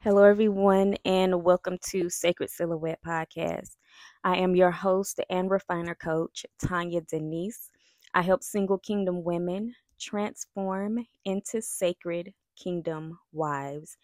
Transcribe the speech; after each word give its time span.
Hello, 0.00 0.22
everyone, 0.22 0.94
and 1.04 1.42
welcome 1.42 1.76
to 1.88 2.08
Sacred 2.08 2.50
Silhouette 2.50 3.00
Podcast. 3.04 3.76
I 4.22 4.36
am 4.36 4.54
your 4.54 4.70
host 4.70 5.18
and 5.28 5.50
refiner 5.50 5.96
coach, 5.96 6.46
Tonya 6.62 7.04
Denise. 7.04 7.68
I 8.14 8.22
help 8.22 8.44
single 8.44 8.78
kingdom 8.78 9.24
women 9.24 9.74
transform 9.98 11.04
into 11.24 11.60
sacred 11.60 12.32
kingdom 12.54 13.18
wives. 13.32 13.98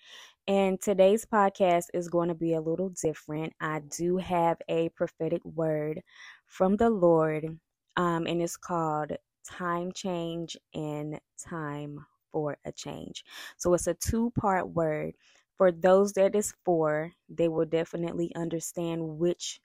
And 0.48 0.80
today's 0.80 1.24
podcast 1.24 1.84
is 1.94 2.08
going 2.08 2.28
to 2.28 2.34
be 2.34 2.54
a 2.54 2.60
little 2.60 2.88
different. 2.88 3.52
I 3.60 3.80
do 3.96 4.16
have 4.16 4.58
a 4.68 4.88
prophetic 4.90 5.44
word 5.44 6.02
from 6.46 6.74
the 6.74 6.90
Lord, 6.90 7.56
um, 7.96 8.26
and 8.26 8.42
it's 8.42 8.56
called 8.56 9.12
Time 9.48 9.92
Change 9.92 10.56
and 10.74 11.20
Time 11.38 12.04
for 12.32 12.56
a 12.64 12.72
Change. 12.72 13.24
So 13.58 13.74
it's 13.74 13.86
a 13.86 13.94
two 13.94 14.32
part 14.36 14.68
word 14.70 15.14
for 15.58 15.72
those 15.72 16.14
that 16.14 16.34
is 16.34 16.54
for, 16.64 17.12
they 17.28 17.48
will 17.48 17.66
definitely 17.66 18.34
understand 18.36 19.18
which 19.18 19.60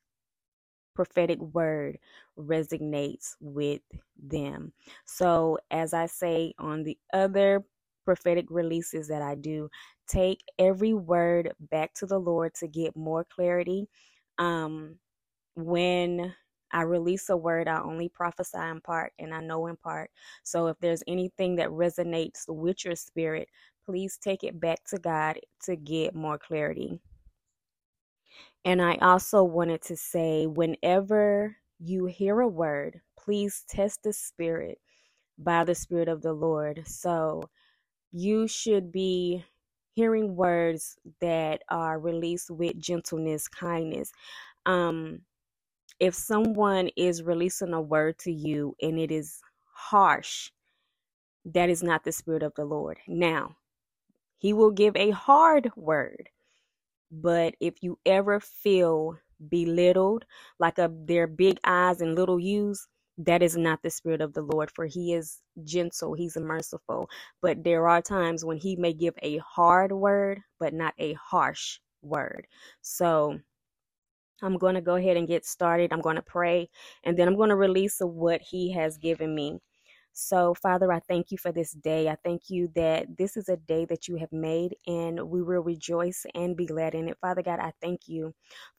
prophetic 0.96 1.40
word 1.40 1.98
resonates 2.38 3.36
with 3.40 3.82
them. 4.22 4.74
So, 5.06 5.60
as 5.72 5.94
I 5.94 6.08
say 6.08 6.54
on 6.60 6.84
the 6.84 6.98
other 7.14 7.64
prophetic 8.06 8.46
releases 8.50 9.08
that 9.10 9.22
I 9.22 9.36
do, 9.36 9.70
take 10.08 10.42
every 10.60 10.94
word 10.94 11.54
back 11.72 11.94
to 11.96 12.06
the 12.06 12.20
Lord 12.20 12.54
to 12.56 12.68
get 12.68 12.96
more 12.96 13.26
clarity. 13.26 13.88
Um, 14.40 14.98
when 15.56 16.34
I 16.72 16.84
release 16.84 17.30
a 17.30 17.38
word, 17.38 17.68
I 17.68 17.82
only 17.82 18.10
prophesy 18.10 18.58
in 18.60 18.82
part 18.82 19.14
and 19.20 19.34
I 19.34 19.42
know 19.42 19.68
in 19.68 19.76
part. 19.76 20.10
So 20.44 20.68
if 20.68 20.78
there's 20.80 21.04
anything 21.08 21.58
that 21.58 21.70
resonates 21.70 22.46
with 22.48 22.86
your 22.86 22.96
spirit, 22.96 23.50
please 23.90 24.20
take 24.22 24.44
it 24.44 24.60
back 24.60 24.78
to 24.86 25.00
God 25.00 25.40
to 25.64 25.76
get 25.76 26.14
more 26.14 26.38
clarity. 26.38 27.00
And 28.64 28.84
I 28.84 28.98
also 29.02 29.44
wanted 29.44 29.82
to 29.84 29.98
say 29.98 30.46
whenever 30.46 31.56
you 31.80 32.06
hear 32.06 32.40
a 32.42 32.48
word, 32.48 33.02
please 33.18 33.64
test 33.68 34.04
the 34.04 34.14
spirit 34.14 34.78
by 35.40 35.64
the 35.64 35.74
spirit 35.74 36.08
of 36.08 36.22
the 36.22 36.34
Lord. 36.34 36.84
So 36.86 37.42
you 38.12 38.48
should 38.48 38.92
be 38.92 39.44
hearing 39.96 40.36
words 40.36 40.96
that 41.20 41.64
are 41.70 42.00
released 42.00 42.52
with 42.52 42.78
gentleness, 42.78 43.48
kindness. 43.48 44.12
Um, 44.68 45.22
if 46.00 46.14
someone 46.14 46.92
is 46.96 47.24
releasing 47.24 47.74
a 47.74 47.82
word 47.82 48.20
to 48.20 48.32
you 48.32 48.76
and 48.84 49.00
it 49.00 49.10
is 49.12 49.42
harsh, 49.74 50.52
that 51.46 51.72
is 51.72 51.82
not 51.82 52.04
the 52.04 52.12
Spirit 52.12 52.44
of 52.44 52.54
the 52.56 52.66
Lord. 52.66 53.00
Now, 53.08 53.56
He 54.40 54.54
will 54.54 54.72
give 54.72 54.98
a 54.98 55.12
hard 55.12 55.72
word, 55.78 56.30
but 57.12 57.56
if 57.62 57.84
you 57.84 58.00
ever 58.06 58.40
feel 58.42 59.18
belittled, 59.50 60.26
like 60.60 60.80
a, 60.80 60.92
their 61.06 61.28
big 61.28 61.60
eyes 61.66 62.02
and 62.02 62.16
little 62.16 62.40
U's, 62.40 62.88
that 63.20 63.44
is 63.44 63.58
not 63.58 63.82
the 63.84 63.92
Spirit 63.92 64.22
of 64.22 64.34
the 64.34 64.42
Lord, 64.44 64.72
for 64.72 64.86
He 64.88 65.14
is 65.14 65.42
gentle, 65.66 66.14
He's 66.16 66.38
merciful. 66.38 67.10
But 67.42 67.64
there 67.64 67.88
are 67.90 68.02
times 68.02 68.46
when 68.46 68.58
He 68.58 68.76
may 68.78 68.94
give 68.94 69.16
a 69.24 69.40
hard 69.40 69.92
word, 69.94 70.42
but 70.60 70.74
not 70.74 70.94
a 71.00 71.14
harsh 71.16 71.80
word. 72.04 72.48
So, 72.82 73.36
I'm 74.44 74.58
going 74.58 74.76
to 74.76 74.82
go 74.82 74.96
ahead 74.98 75.18
and 75.18 75.28
get 75.28 75.46
started. 75.46 75.94
I'm 75.94 76.02
going 76.02 76.18
to 76.18 76.24
pray 76.24 76.70
and 77.06 77.18
then 77.18 77.28
I'm 77.30 77.38
going 77.38 77.50
to 77.50 77.58
release 77.58 78.00
what 78.02 78.42
He 78.42 78.74
has 78.74 78.98
given 78.98 79.36
me. 79.36 79.60
So, 80.14 80.54
Father, 80.54 80.92
I 80.92 81.00
thank 81.00 81.32
you 81.32 81.38
for 81.38 81.52
this 81.52 81.72
day. 81.72 82.10
I 82.10 82.18
thank 82.24 82.50
you 82.50 82.70
that 82.76 83.18
this 83.18 83.38
is 83.38 83.48
a 83.50 83.58
day 83.58 83.86
that 83.86 84.08
you 84.08 84.18
have 84.18 84.32
made 84.34 84.76
and 84.88 85.20
we 85.30 85.42
will 85.44 85.62
rejoice 85.62 86.26
and 86.36 86.58
be 86.58 86.66
glad 86.66 86.96
in 86.96 87.08
it. 87.10 87.18
Father 87.22 87.42
God, 87.44 87.60
I 87.60 87.74
thank 87.82 88.08
you 88.08 88.34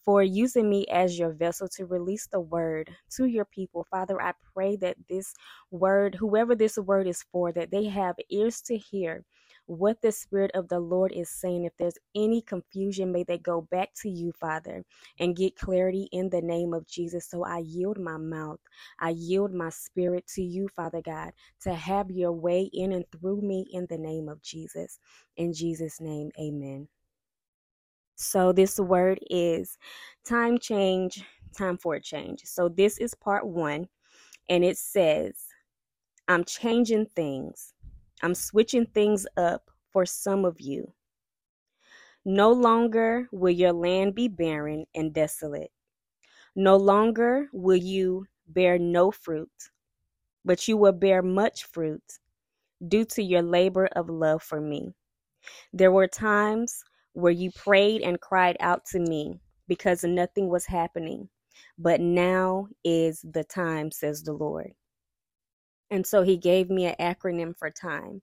for 0.05 0.23
using 0.23 0.69
me 0.69 0.87
as 0.89 1.19
your 1.19 1.33
vessel 1.33 1.69
to 1.77 1.87
release 1.87 2.27
the 2.27 2.41
word 2.41 2.91
to 3.17 3.27
your 3.27 3.47
people. 3.47 3.87
Father, 3.91 4.21
I 4.21 4.33
pray 4.55 4.77
that 4.77 4.97
this 5.09 5.33
word, 5.71 6.17
whoever 6.17 6.55
this 6.55 6.77
word 6.79 7.07
is 7.07 7.25
for, 7.33 7.53
that 7.53 7.71
they 7.71 7.85
have 7.87 8.17
ears 8.31 8.61
to 8.63 8.77
hear 8.77 9.25
what 9.71 10.03
the 10.03 10.11
Spirit 10.11 10.51
of 10.55 10.69
the 10.69 10.81
Lord 10.81 11.13
is 11.13 11.31
saying. 11.31 11.65
If 11.65 11.77
there's 11.77 11.99
any 12.17 12.43
confusion, 12.43 13.13
may 13.13 13.23
they 13.23 13.39
go 13.39 13.61
back 13.71 13.91
to 14.03 14.11
you, 14.11 14.33
Father, 14.33 14.85
and 15.21 15.37
get 15.37 15.55
clarity 15.57 16.09
in 16.11 16.29
the 16.29 16.43
name 16.43 16.75
of 16.75 16.89
Jesus. 16.89 17.29
So 17.31 17.45
I 17.45 17.59
yield 17.59 17.97
my 17.97 18.17
mouth, 18.17 18.59
I 18.99 19.11
yield 19.11 19.55
my 19.55 19.71
spirit 19.71 20.27
to 20.35 20.43
you, 20.43 20.67
Father 20.75 21.01
God, 21.01 21.31
to 21.63 21.73
have 21.73 22.11
your 22.11 22.33
way 22.33 22.69
in 22.73 22.91
and 22.91 23.05
through 23.13 23.43
me 23.43 23.65
in 23.73 23.87
the 23.89 23.97
name 23.97 24.29
of 24.29 24.43
Jesus. 24.43 24.99
In 25.37 25.53
Jesus' 25.53 26.01
name, 26.01 26.31
amen. 26.39 26.89
So 28.17 28.53
this 28.53 28.77
word 28.81 29.21
is 29.31 29.79
time 30.27 30.59
change, 30.59 31.23
time 31.57 31.79
for 31.79 31.95
a 31.95 32.03
change. 32.03 32.41
So 32.45 32.69
this 32.69 32.99
is 32.99 33.15
part 33.15 33.47
one, 33.47 33.87
and 34.49 34.65
it 34.65 34.79
says, 34.79 35.35
I'm 36.27 36.43
changing 36.43 37.07
things. 37.15 37.73
I'm 38.23 38.35
switching 38.35 38.87
things 38.87 39.27
up 39.37 39.71
for 39.93 40.05
some 40.07 40.45
of 40.45 40.61
you. 40.61 40.93
No 42.25 42.53
longer 42.53 43.29
will 43.33 43.55
your 43.55 43.73
land 43.73 44.15
be 44.15 44.29
barren 44.29 44.85
and 44.95 45.13
desolate. 45.13 45.71
No 46.55 46.77
longer 46.77 47.49
will 47.53 47.77
you 47.77 48.27
bear 48.49 48.79
no 48.79 49.11
fruit, 49.11 49.71
but 50.45 50.69
you 50.69 50.77
will 50.77 50.93
bear 50.93 51.23
much 51.23 51.65
fruit 51.65 52.03
due 52.89 53.05
to 53.07 53.23
your 53.23 53.43
labor 53.43 53.87
of 53.97 54.11
love 54.11 54.43
for 54.43 54.61
me. 54.61 54.93
There 55.73 55.93
were 55.93 56.09
times 56.09 56.85
where 57.13 57.33
you 57.33 57.51
prayed 57.53 58.03
and 58.03 58.21
cried 58.21 58.57
out 58.61 58.85
to 58.87 59.01
me 59.01 59.41
because 59.69 60.05
nothing 60.05 60.49
was 60.49 60.67
happening, 60.67 61.29
but 61.79 62.01
now 62.01 62.69
is 62.85 63.25
the 63.33 63.45
time, 63.45 63.91
says 63.91 64.23
the 64.23 64.33
Lord. 64.33 64.73
And 65.91 66.07
so 66.07 66.23
he 66.23 66.37
gave 66.37 66.71
me 66.71 66.87
an 66.87 66.95
acronym 67.01 67.57
for 67.57 67.71
time. 67.71 68.23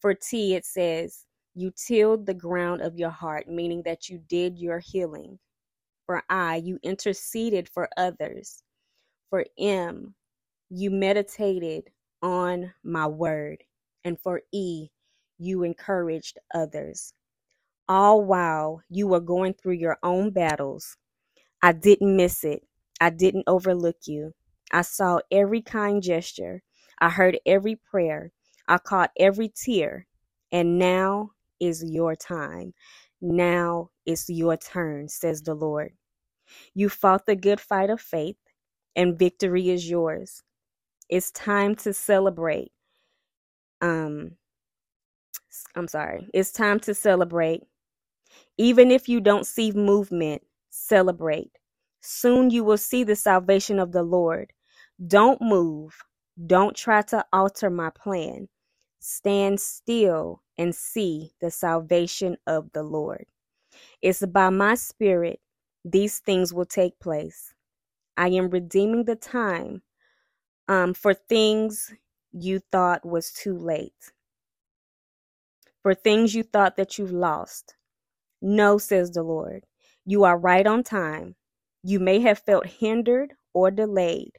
For 0.00 0.14
T, 0.14 0.54
it 0.54 0.64
says, 0.64 1.24
You 1.54 1.72
tilled 1.72 2.26
the 2.26 2.34
ground 2.34 2.82
of 2.82 2.98
your 2.98 3.10
heart, 3.10 3.48
meaning 3.48 3.82
that 3.84 4.08
you 4.08 4.18
did 4.28 4.58
your 4.58 4.78
healing. 4.78 5.38
For 6.06 6.22
I, 6.28 6.56
you 6.56 6.78
interceded 6.82 7.68
for 7.68 7.88
others. 7.96 8.62
For 9.30 9.44
M, 9.58 10.14
you 10.70 10.90
meditated 10.90 11.90
on 12.22 12.72
my 12.84 13.06
word. 13.06 13.64
And 14.04 14.20
for 14.20 14.42
E, 14.52 14.88
you 15.38 15.64
encouraged 15.64 16.38
others. 16.54 17.12
All 17.88 18.24
while 18.24 18.82
you 18.88 19.08
were 19.08 19.20
going 19.20 19.54
through 19.54 19.74
your 19.74 19.98
own 20.02 20.30
battles, 20.30 20.96
I 21.62 21.72
didn't 21.72 22.16
miss 22.16 22.44
it. 22.44 22.66
I 23.00 23.10
didn't 23.10 23.44
overlook 23.46 23.96
you. 24.06 24.34
I 24.72 24.82
saw 24.82 25.20
every 25.30 25.62
kind 25.62 26.02
gesture. 26.02 26.62
I 27.00 27.10
heard 27.10 27.38
every 27.46 27.76
prayer. 27.76 28.32
I 28.68 28.78
caught 28.78 29.12
every 29.18 29.50
tear. 29.54 30.06
And 30.52 30.78
now 30.78 31.32
is 31.60 31.84
your 31.84 32.16
time. 32.16 32.74
Now 33.22 33.90
is 34.06 34.26
your 34.28 34.56
turn, 34.56 35.08
says 35.08 35.42
the 35.42 35.54
Lord. 35.54 35.92
You 36.74 36.88
fought 36.88 37.26
the 37.26 37.36
good 37.36 37.60
fight 37.60 37.90
of 37.90 38.00
faith, 38.00 38.36
and 38.96 39.18
victory 39.18 39.70
is 39.70 39.88
yours. 39.88 40.42
It's 41.08 41.30
time 41.32 41.76
to 41.76 41.92
celebrate. 41.94 42.72
Um, 43.80 44.32
I'm 45.76 45.88
sorry. 45.88 46.28
It's 46.34 46.52
time 46.52 46.80
to 46.80 46.94
celebrate. 46.94 47.62
Even 48.58 48.90
if 48.90 49.08
you 49.08 49.20
don't 49.20 49.46
see 49.46 49.72
movement, 49.72 50.42
celebrate. 50.70 51.52
Soon 52.02 52.50
you 52.50 52.64
will 52.64 52.78
see 52.78 53.04
the 53.04 53.16
salvation 53.16 53.78
of 53.80 53.92
the 53.92 54.04
Lord. 54.04 54.52
Don't 55.06 55.42
move. 55.42 55.96
Don't 56.44 56.76
try 56.76 57.02
to 57.02 57.24
alter 57.32 57.70
my 57.70 57.90
plan. 57.90 58.48
Stand 59.00 59.60
still 59.60 60.42
and 60.58 60.74
see 60.74 61.32
the 61.40 61.50
salvation 61.50 62.36
of 62.46 62.70
the 62.72 62.82
Lord. 62.82 63.26
It's 64.02 64.24
by 64.26 64.50
my 64.50 64.74
spirit 64.74 65.40
these 65.84 66.20
things 66.20 66.52
will 66.52 66.66
take 66.66 66.98
place. 67.00 67.54
I 68.16 68.28
am 68.30 68.50
redeeming 68.50 69.04
the 69.04 69.16
time 69.16 69.82
um, 70.68 70.94
for 70.94 71.14
things 71.14 71.92
you 72.32 72.60
thought 72.72 73.06
was 73.06 73.32
too 73.32 73.56
late, 73.58 74.12
for 75.82 75.94
things 75.94 76.34
you 76.34 76.42
thought 76.42 76.76
that 76.76 76.98
you've 76.98 77.12
lost. 77.12 77.76
No, 78.42 78.78
says 78.78 79.12
the 79.12 79.22
Lord. 79.22 79.64
You 80.06 80.24
are 80.24 80.38
right 80.38 80.66
on 80.66 80.84
time. 80.84 81.36
You 81.82 82.00
may 82.00 82.20
have 82.20 82.38
felt 82.40 82.66
hindered 82.66 83.34
or 83.54 83.70
delayed, 83.70 84.32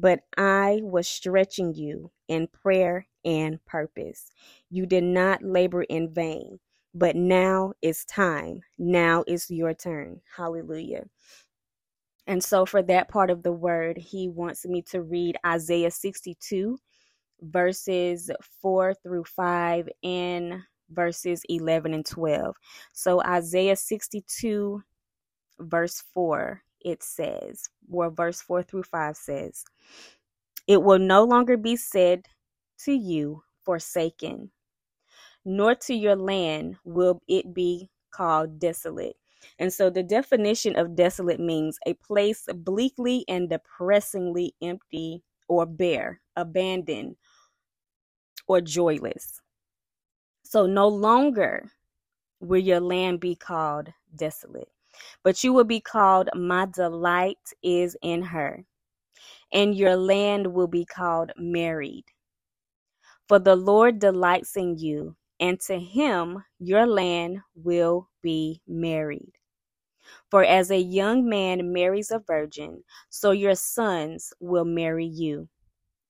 but 0.00 0.20
I 0.36 0.80
was 0.82 1.08
stretching 1.08 1.74
you 1.74 2.10
in 2.28 2.46
prayer 2.48 3.06
and 3.24 3.64
purpose. 3.66 4.30
You 4.70 4.86
did 4.86 5.04
not 5.04 5.42
labor 5.42 5.82
in 5.82 6.12
vain, 6.12 6.60
but 6.94 7.16
now 7.16 7.72
is 7.82 8.04
time. 8.04 8.60
Now 8.78 9.24
is 9.26 9.50
your 9.50 9.74
turn. 9.74 10.20
Hallelujah. 10.36 11.04
And 12.26 12.44
so, 12.44 12.66
for 12.66 12.82
that 12.82 13.08
part 13.08 13.30
of 13.30 13.42
the 13.42 13.52
word, 13.52 13.96
he 13.96 14.28
wants 14.28 14.66
me 14.66 14.82
to 14.90 15.02
read 15.02 15.38
Isaiah 15.46 15.90
62, 15.90 16.78
verses 17.40 18.30
4 18.60 18.94
through 19.02 19.24
5 19.24 19.88
and 20.02 20.62
verses 20.90 21.42
11 21.48 21.94
and 21.94 22.04
12. 22.04 22.54
So 22.92 23.22
Isaiah 23.22 23.76
62, 23.76 24.82
verse 25.60 26.02
4, 26.14 26.62
it 26.84 27.02
says, 27.02 27.68
or 27.90 28.10
verse 28.10 28.40
4 28.40 28.62
through 28.62 28.84
5 28.84 29.16
says, 29.16 29.64
It 30.66 30.82
will 30.82 30.98
no 30.98 31.24
longer 31.24 31.56
be 31.56 31.76
said 31.76 32.26
to 32.84 32.92
you, 32.92 33.42
forsaken, 33.64 34.50
nor 35.44 35.74
to 35.74 35.94
your 35.94 36.16
land 36.16 36.76
will 36.84 37.20
it 37.28 37.52
be 37.54 37.90
called 38.10 38.58
desolate. 38.58 39.16
And 39.58 39.72
so 39.72 39.90
the 39.90 40.02
definition 40.02 40.76
of 40.76 40.96
desolate 40.96 41.40
means 41.40 41.78
a 41.86 41.94
place 41.94 42.46
bleakly 42.52 43.24
and 43.28 43.48
depressingly 43.48 44.54
empty 44.62 45.22
or 45.48 45.66
bare, 45.66 46.20
abandoned, 46.36 47.16
or 48.46 48.60
joyless. 48.60 49.40
So 50.44 50.66
no 50.66 50.88
longer 50.88 51.70
will 52.40 52.60
your 52.60 52.80
land 52.80 53.20
be 53.20 53.34
called 53.34 53.92
desolate, 54.14 54.70
but 55.22 55.42
you 55.44 55.52
will 55.52 55.64
be 55.64 55.80
called, 55.80 56.28
My 56.34 56.66
delight 56.66 57.38
is 57.62 57.96
in 58.02 58.22
her, 58.22 58.64
and 59.52 59.74
your 59.74 59.96
land 59.96 60.46
will 60.52 60.68
be 60.68 60.84
called 60.84 61.32
married. 61.36 62.04
For 63.28 63.38
the 63.38 63.56
Lord 63.56 63.98
delights 63.98 64.56
in 64.56 64.78
you, 64.78 65.16
and 65.40 65.60
to 65.60 65.78
him 65.78 66.44
your 66.58 66.86
land 66.86 67.38
will 67.54 68.08
be 68.22 68.62
married. 68.66 69.32
For 70.30 70.44
as 70.44 70.70
a 70.70 70.78
young 70.78 71.28
man 71.28 71.72
marries 71.72 72.10
a 72.10 72.18
virgin, 72.18 72.84
so 73.08 73.30
your 73.30 73.54
sons 73.54 74.32
will 74.40 74.64
marry 74.64 75.06
you. 75.06 75.48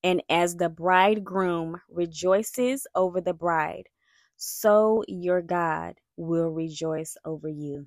And 0.04 0.22
as 0.28 0.56
the 0.56 0.68
bridegroom 0.68 1.80
rejoices 1.88 2.86
over 2.94 3.20
the 3.20 3.34
bride, 3.34 3.88
so 4.36 5.02
your 5.08 5.42
God 5.42 5.96
will 6.16 6.48
rejoice 6.48 7.16
over 7.24 7.48
you. 7.48 7.86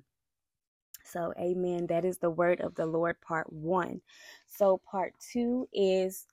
So, 1.12 1.34
amen. 1.38 1.88
That 1.88 2.06
is 2.06 2.16
the 2.16 2.30
word 2.30 2.62
of 2.62 2.74
the 2.74 2.86
Lord, 2.86 3.20
part 3.20 3.52
one. 3.52 4.00
So, 4.46 4.80
part 4.90 5.12
two 5.32 5.68
is 5.70 6.26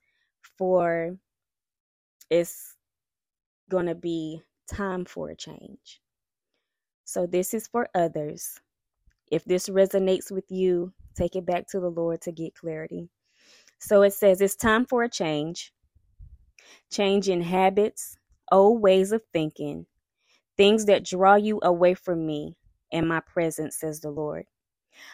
for 0.56 1.18
it's 2.30 2.76
going 3.68 3.86
to 3.86 3.94
be 3.94 4.40
time 4.72 5.04
for 5.04 5.28
a 5.28 5.36
change. 5.36 6.00
So, 7.04 7.26
this 7.26 7.52
is 7.52 7.66
for 7.68 7.90
others. 7.94 8.58
If 9.30 9.44
this 9.44 9.68
resonates 9.68 10.30
with 10.30 10.50
you, 10.50 10.94
take 11.14 11.36
it 11.36 11.44
back 11.44 11.66
to 11.68 11.80
the 11.80 11.90
Lord 11.90 12.22
to 12.22 12.32
get 12.32 12.54
clarity. 12.54 13.10
So, 13.80 14.00
it 14.00 14.14
says 14.14 14.40
it's 14.40 14.56
time 14.56 14.86
for 14.86 15.02
a 15.02 15.10
change, 15.10 15.74
change 16.90 17.28
in 17.28 17.42
habits, 17.42 18.16
old 18.50 18.80
ways 18.80 19.12
of 19.12 19.20
thinking, 19.30 19.84
things 20.56 20.86
that 20.86 21.04
draw 21.04 21.34
you 21.34 21.60
away 21.62 21.92
from 21.92 22.24
me 22.24 22.56
and 22.90 23.06
my 23.06 23.20
presence, 23.20 23.76
says 23.76 24.00
the 24.00 24.10
Lord. 24.10 24.46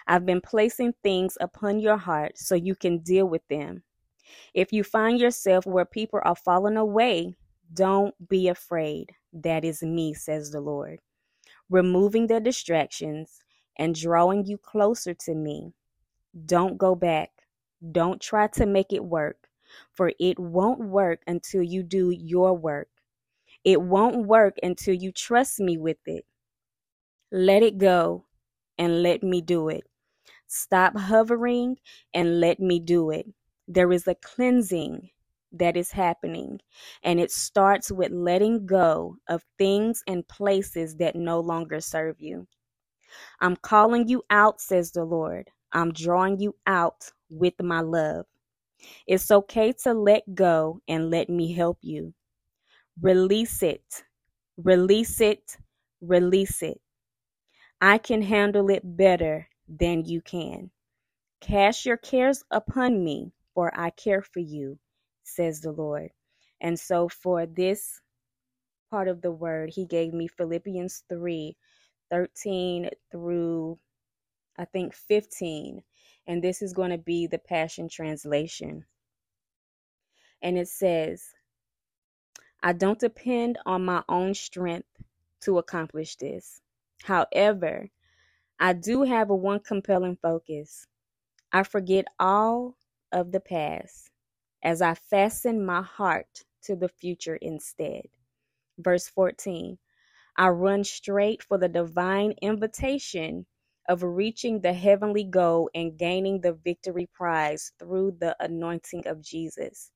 I've 0.06 0.26
been 0.26 0.40
placing 0.40 0.94
things 1.02 1.36
upon 1.40 1.80
your 1.80 1.96
heart 1.96 2.38
so 2.38 2.54
you 2.54 2.74
can 2.74 2.98
deal 2.98 3.26
with 3.26 3.46
them. 3.48 3.82
If 4.54 4.72
you 4.72 4.84
find 4.84 5.20
yourself 5.20 5.66
where 5.66 5.84
people 5.84 6.20
are 6.22 6.36
falling 6.36 6.76
away, 6.76 7.36
don't 7.72 8.14
be 8.28 8.48
afraid. 8.48 9.12
That 9.32 9.64
is 9.64 9.82
me, 9.82 10.14
says 10.14 10.50
the 10.50 10.60
Lord. 10.60 11.00
Removing 11.68 12.26
the 12.26 12.40
distractions 12.40 13.40
and 13.76 13.94
drawing 13.94 14.46
you 14.46 14.58
closer 14.58 15.14
to 15.14 15.34
me. 15.34 15.72
Don't 16.46 16.78
go 16.78 16.94
back. 16.94 17.30
Don't 17.92 18.20
try 18.20 18.46
to 18.48 18.66
make 18.66 18.92
it 18.92 19.04
work, 19.04 19.48
for 19.92 20.12
it 20.18 20.38
won't 20.38 20.80
work 20.80 21.20
until 21.26 21.62
you 21.62 21.82
do 21.82 22.10
your 22.10 22.54
work. 22.54 22.88
It 23.64 23.80
won't 23.82 24.26
work 24.26 24.56
until 24.62 24.94
you 24.94 25.12
trust 25.12 25.60
me 25.60 25.76
with 25.76 25.98
it. 26.06 26.24
Let 27.32 27.62
it 27.62 27.78
go 27.78 28.24
and 28.78 29.02
let 29.02 29.22
me 29.22 29.40
do 29.40 29.68
it. 29.68 29.84
Stop 30.46 30.96
hovering 30.96 31.76
and 32.14 32.40
let 32.40 32.60
me 32.60 32.78
do 32.80 33.10
it. 33.10 33.26
There 33.68 33.92
is 33.92 34.06
a 34.06 34.14
cleansing 34.14 35.10
that 35.52 35.76
is 35.76 35.90
happening, 35.90 36.60
and 37.02 37.18
it 37.18 37.30
starts 37.30 37.90
with 37.90 38.12
letting 38.12 38.66
go 38.66 39.16
of 39.28 39.44
things 39.58 40.02
and 40.06 40.26
places 40.28 40.96
that 40.96 41.16
no 41.16 41.40
longer 41.40 41.80
serve 41.80 42.16
you. 42.20 42.46
I'm 43.40 43.56
calling 43.56 44.08
you 44.08 44.22
out, 44.30 44.60
says 44.60 44.92
the 44.92 45.04
Lord. 45.04 45.50
I'm 45.72 45.92
drawing 45.92 46.38
you 46.40 46.54
out 46.66 47.10
with 47.28 47.54
my 47.60 47.80
love. 47.80 48.26
It's 49.06 49.30
okay 49.30 49.72
to 49.84 49.94
let 49.94 50.22
go 50.34 50.80
and 50.88 51.10
let 51.10 51.28
me 51.28 51.52
help 51.52 51.78
you. 51.80 52.14
Release 53.00 53.62
it. 53.62 54.04
Release 54.56 55.20
it. 55.20 55.56
Release 56.00 56.62
it. 56.62 56.80
I 57.80 57.98
can 57.98 58.22
handle 58.22 58.70
it 58.70 58.82
better 58.96 59.48
than 59.68 60.04
you 60.04 60.20
can. 60.22 60.70
Cast 61.40 61.86
your 61.86 61.96
cares 61.96 62.44
upon 62.50 63.04
me, 63.04 63.32
for 63.54 63.72
I 63.78 63.90
care 63.90 64.22
for 64.22 64.40
you, 64.40 64.78
says 65.24 65.60
the 65.60 65.72
Lord. 65.72 66.10
And 66.60 66.78
so, 66.78 67.08
for 67.08 67.46
this 67.46 68.00
part 68.90 69.08
of 69.08 69.20
the 69.20 69.32
word, 69.32 69.70
he 69.70 69.84
gave 69.86 70.12
me 70.14 70.28
Philippians 70.28 71.04
3 71.08 71.56
13 72.10 72.90
through 73.10 73.78
I 74.58 74.64
think 74.64 74.94
15. 74.94 75.82
And 76.26 76.42
this 76.42 76.62
is 76.62 76.72
going 76.72 76.90
to 76.90 76.98
be 76.98 77.26
the 77.26 77.38
Passion 77.38 77.88
Translation. 77.88 78.84
And 80.42 80.58
it 80.58 80.68
says, 80.68 81.24
I 82.62 82.72
don't 82.72 82.98
depend 82.98 83.58
on 83.66 83.84
my 83.84 84.02
own 84.08 84.34
strength 84.34 84.88
to 85.42 85.58
accomplish 85.58 86.16
this. 86.16 86.60
However, 87.04 87.90
I 88.60 88.72
do 88.74 89.02
have 89.02 89.30
a 89.30 89.36
one 89.36 89.60
compelling 89.60 90.16
focus. 90.16 90.86
I 91.52 91.62
forget 91.64 92.06
all 92.18 92.76
of 93.12 93.32
the 93.32 93.40
past 93.40 94.10
as 94.62 94.82
I 94.82 94.94
fasten 94.94 95.64
my 95.64 95.82
heart 95.82 96.44
to 96.64 96.76
the 96.76 96.88
future 96.88 97.36
instead. 97.36 98.02
Verse 98.78 99.08
14 99.08 99.78
I 100.36 100.48
run 100.48 100.84
straight 100.84 101.42
for 101.42 101.58
the 101.58 101.68
divine 101.68 102.34
invitation 102.42 103.46
of 103.88 104.02
reaching 104.02 104.60
the 104.60 104.72
heavenly 104.72 105.24
goal 105.24 105.70
and 105.74 105.98
gaining 105.98 106.40
the 106.40 106.54
victory 106.54 107.08
prize 107.12 107.72
through 107.78 108.16
the 108.20 108.36
anointing 108.40 109.06
of 109.06 109.22
Jesus. 109.22 109.90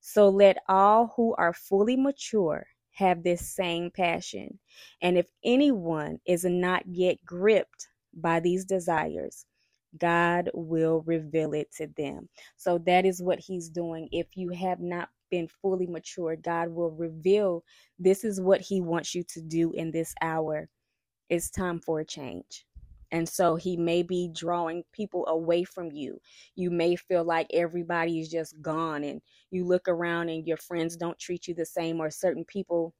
So 0.00 0.28
let 0.28 0.58
all 0.68 1.12
who 1.16 1.34
are 1.36 1.52
fully 1.52 1.96
mature 1.96 2.66
have 2.98 3.22
this 3.22 3.48
same 3.48 3.90
passion. 3.92 4.58
And 5.02 5.16
if 5.16 5.26
anyone 5.44 6.18
is 6.26 6.44
not 6.44 6.82
yet 6.86 7.18
gripped 7.24 7.86
by 8.12 8.40
these 8.40 8.64
desires, 8.64 9.46
God 9.98 10.50
will 10.52 11.02
reveal 11.06 11.54
it 11.54 11.72
to 11.76 11.86
them. 11.96 12.28
So 12.56 12.78
that 12.86 13.06
is 13.06 13.22
what 13.22 13.38
he's 13.38 13.68
doing. 13.68 14.08
If 14.10 14.26
you 14.34 14.50
have 14.50 14.80
not 14.80 15.10
been 15.30 15.48
fully 15.62 15.86
mature, 15.86 16.34
God 16.36 16.70
will 16.70 16.90
reveal 16.90 17.62
this 18.00 18.24
is 18.24 18.40
what 18.40 18.60
he 18.60 18.80
wants 18.80 19.14
you 19.14 19.22
to 19.28 19.40
do 19.42 19.72
in 19.72 19.92
this 19.92 20.12
hour. 20.20 20.68
It's 21.30 21.50
time 21.50 21.80
for 21.80 22.00
a 22.00 22.04
change. 22.04 22.66
And 23.10 23.28
so 23.28 23.56
he 23.56 23.76
may 23.76 24.02
be 24.02 24.30
drawing 24.34 24.84
people 24.92 25.26
away 25.28 25.64
from 25.64 25.90
you. 25.92 26.20
You 26.56 26.70
may 26.70 26.96
feel 26.96 27.24
like 27.24 27.48
everybody 27.52 28.20
is 28.20 28.28
just 28.30 28.60
gone 28.60 29.04
and 29.04 29.20
you 29.50 29.64
look 29.64 29.88
around 29.88 30.28
and 30.28 30.46
your 30.46 30.58
friends 30.58 30.96
don't 30.96 31.18
treat 31.18 31.48
you 31.48 31.54
the 31.54 31.66
same 31.66 32.00
or 32.00 32.10
certain 32.10 32.44
people 32.44 32.94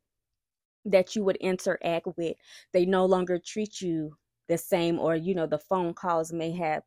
that 0.85 1.15
you 1.15 1.25
would 1.25 1.37
interact 1.37 2.07
with, 2.17 2.37
they 2.73 2.87
no 2.87 3.05
longer 3.05 3.39
treat 3.39 3.81
you 3.81 4.17
the 4.49 4.59
same 4.59 4.99
or 4.99 5.15
you 5.15 5.35
know 5.35 5.47
the 5.47 5.59
phone 5.59 5.93
calls 5.93 6.33
may 6.33 6.51
have 6.51 6.83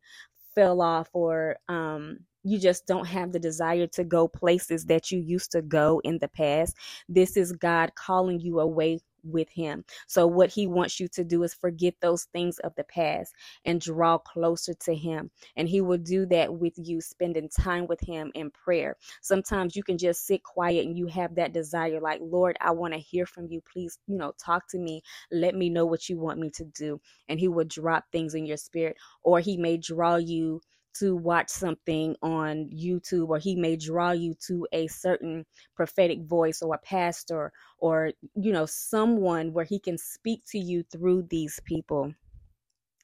fell 0.55 0.81
off 0.81 1.07
or 1.13 1.55
um 1.69 2.17
you 2.43 2.57
just 2.59 2.87
don't 2.87 3.05
have 3.05 3.31
the 3.31 3.39
desire 3.39 3.85
to 3.85 4.03
go 4.03 4.27
places 4.27 4.85
that 4.85 5.11
you 5.11 5.19
used 5.19 5.51
to 5.51 5.61
go 5.61 6.01
in 6.03 6.17
the 6.17 6.27
past. 6.27 6.75
This 7.07 7.37
is 7.37 7.51
God 7.51 7.93
calling 7.93 8.39
you 8.39 8.59
away 8.59 8.99
with 9.23 9.49
him. 9.49 9.83
So 10.07 10.27
what 10.27 10.49
he 10.49 10.67
wants 10.67 10.99
you 10.99 11.07
to 11.09 11.23
do 11.23 11.43
is 11.43 11.53
forget 11.53 11.95
those 12.01 12.25
things 12.25 12.59
of 12.59 12.73
the 12.75 12.83
past 12.83 13.33
and 13.65 13.79
draw 13.81 14.17
closer 14.17 14.73
to 14.73 14.95
him. 14.95 15.31
And 15.55 15.67
he 15.67 15.81
will 15.81 15.97
do 15.97 16.25
that 16.27 16.53
with 16.53 16.73
you 16.77 17.01
spending 17.01 17.49
time 17.49 17.87
with 17.87 17.99
him 18.01 18.31
in 18.35 18.51
prayer. 18.51 18.97
Sometimes 19.21 19.75
you 19.75 19.83
can 19.83 19.97
just 19.97 20.25
sit 20.25 20.43
quiet 20.43 20.85
and 20.85 20.97
you 20.97 21.07
have 21.07 21.35
that 21.35 21.53
desire 21.53 21.99
like, 21.99 22.19
"Lord, 22.21 22.57
I 22.61 22.71
want 22.71 22.93
to 22.93 22.99
hear 22.99 23.25
from 23.25 23.47
you. 23.47 23.61
Please, 23.61 23.99
you 24.07 24.17
know, 24.17 24.33
talk 24.37 24.67
to 24.69 24.79
me. 24.79 25.01
Let 25.31 25.55
me 25.55 25.69
know 25.69 25.85
what 25.85 26.09
you 26.09 26.17
want 26.17 26.39
me 26.39 26.49
to 26.51 26.65
do." 26.65 26.99
And 27.27 27.39
he 27.39 27.47
will 27.47 27.65
drop 27.65 28.05
things 28.11 28.35
in 28.35 28.45
your 28.45 28.57
spirit 28.57 28.97
or 29.23 29.39
he 29.39 29.57
may 29.57 29.77
draw 29.77 30.15
you 30.15 30.61
to 30.95 31.15
watch 31.15 31.50
something 31.50 32.15
on 32.21 32.69
YouTube, 32.69 33.29
or 33.29 33.38
he 33.38 33.55
may 33.55 33.75
draw 33.75 34.12
you 34.12 34.33
to 34.48 34.67
a 34.71 34.88
certain 34.88 35.45
prophetic 35.75 36.21
voice 36.24 36.62
or 36.62 36.75
a 36.75 36.79
pastor 36.79 37.51
or, 37.79 38.12
you 38.36 38.51
know, 38.51 38.65
someone 38.65 39.53
where 39.53 39.65
he 39.65 39.79
can 39.79 39.98
speak 39.98 40.43
to 40.48 40.60
you 40.60 40.83
through 40.91 41.24
these 41.29 41.60
people. 41.65 42.13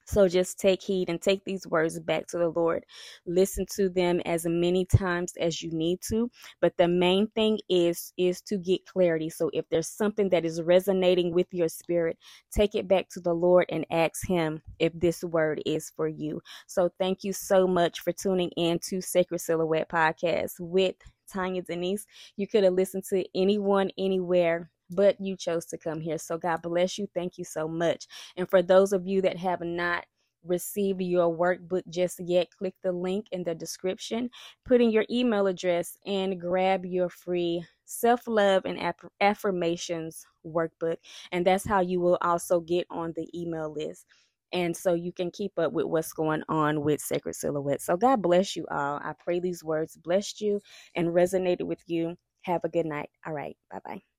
So 0.07 0.27
just 0.27 0.57
take 0.57 0.81
heed 0.81 1.09
and 1.09 1.21
take 1.21 1.43
these 1.43 1.67
words 1.67 1.99
back 1.99 2.27
to 2.27 2.37
the 2.37 2.49
Lord. 2.49 2.85
Listen 3.25 3.65
to 3.75 3.89
them 3.89 4.21
as 4.25 4.45
many 4.45 4.85
times 4.85 5.33
as 5.39 5.61
you 5.61 5.69
need 5.71 5.99
to, 6.09 6.31
but 6.61 6.77
the 6.77 6.87
main 6.87 7.27
thing 7.35 7.59
is 7.69 8.13
is 8.17 8.41
to 8.43 8.57
get 8.57 8.85
clarity. 8.85 9.29
So 9.29 9.49
if 9.53 9.65
there's 9.69 9.89
something 9.89 10.29
that 10.29 10.45
is 10.45 10.61
resonating 10.61 11.33
with 11.33 11.47
your 11.51 11.67
spirit, 11.67 12.17
take 12.51 12.73
it 12.73 12.87
back 12.87 13.09
to 13.09 13.19
the 13.19 13.33
Lord 13.33 13.65
and 13.69 13.85
ask 13.91 14.25
him 14.27 14.61
if 14.79 14.93
this 14.93 15.23
word 15.23 15.61
is 15.65 15.91
for 15.95 16.07
you. 16.07 16.41
So 16.67 16.89
thank 16.97 17.23
you 17.25 17.33
so 17.33 17.67
much 17.67 17.99
for 17.99 18.13
tuning 18.13 18.49
in 18.51 18.79
to 18.89 19.01
Sacred 19.01 19.39
Silhouette 19.39 19.89
podcast 19.89 20.53
with 20.59 20.95
Tonya 21.33 21.65
Denise. 21.65 22.05
You 22.37 22.47
could 22.47 22.63
have 22.63 22.73
listened 22.73 23.03
to 23.09 23.25
anyone 23.35 23.91
anywhere 23.97 24.71
but 24.89 25.19
you 25.19 25.35
chose 25.35 25.65
to 25.67 25.77
come 25.77 26.01
here. 26.01 26.17
So 26.17 26.37
God 26.37 26.61
bless 26.61 26.97
you. 26.97 27.07
Thank 27.13 27.37
you 27.37 27.45
so 27.45 27.67
much. 27.67 28.07
And 28.37 28.49
for 28.49 28.61
those 28.61 28.93
of 28.93 29.07
you 29.07 29.21
that 29.23 29.37
have 29.37 29.61
not 29.61 30.05
received 30.45 31.01
your 31.01 31.35
workbook 31.35 31.83
just 31.89 32.19
yet, 32.21 32.49
click 32.57 32.75
the 32.83 32.91
link 32.91 33.27
in 33.31 33.43
the 33.43 33.55
description, 33.55 34.29
put 34.65 34.81
in 34.81 34.91
your 34.91 35.05
email 35.09 35.47
address, 35.47 35.97
and 36.05 36.39
grab 36.39 36.85
your 36.85 37.09
free 37.09 37.65
self 37.85 38.27
love 38.27 38.63
and 38.65 38.79
aff- 38.79 39.09
affirmations 39.21 40.25
workbook. 40.45 40.97
And 41.31 41.45
that's 41.45 41.65
how 41.67 41.81
you 41.81 41.99
will 41.99 42.17
also 42.21 42.59
get 42.61 42.87
on 42.89 43.13
the 43.15 43.27
email 43.39 43.73
list. 43.73 44.05
And 44.53 44.75
so 44.77 44.93
you 44.93 45.11
can 45.11 45.31
keep 45.31 45.59
up 45.59 45.73
with 45.73 45.85
what's 45.87 46.13
going 46.13 46.43
on 46.49 46.81
with 46.81 47.01
Sacred 47.01 47.35
Silhouette. 47.35 47.81
So 47.81 47.97
God 47.97 48.21
bless 48.21 48.55
you 48.55 48.65
all. 48.71 48.97
I 49.03 49.13
pray 49.19 49.39
these 49.39 49.63
words 49.63 49.97
blessed 49.97 50.41
you 50.41 50.61
and 50.95 51.09
resonated 51.09 51.63
with 51.63 51.83
you. 51.87 52.15
Have 52.43 52.63
a 52.63 52.69
good 52.69 52.85
night. 52.85 53.09
All 53.25 53.33
right. 53.33 53.57
Bye 53.71 53.79
bye. 53.85 54.16